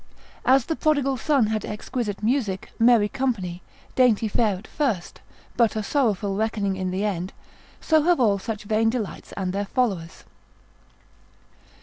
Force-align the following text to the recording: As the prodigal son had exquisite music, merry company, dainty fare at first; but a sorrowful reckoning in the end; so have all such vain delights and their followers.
As 0.47 0.65
the 0.65 0.75
prodigal 0.75 1.15
son 1.15 1.45
had 1.53 1.63
exquisite 1.63 2.23
music, 2.23 2.71
merry 2.79 3.07
company, 3.07 3.61
dainty 3.93 4.27
fare 4.27 4.57
at 4.57 4.65
first; 4.65 5.21
but 5.55 5.75
a 5.75 5.83
sorrowful 5.83 6.35
reckoning 6.35 6.75
in 6.75 6.89
the 6.89 7.03
end; 7.05 7.33
so 7.79 8.01
have 8.01 8.19
all 8.19 8.39
such 8.39 8.63
vain 8.63 8.89
delights 8.89 9.31
and 9.33 9.53
their 9.53 9.65
followers. 9.67 10.23